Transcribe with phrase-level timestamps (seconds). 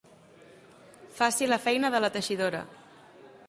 [1.19, 2.63] Faci la feina de la teixidora.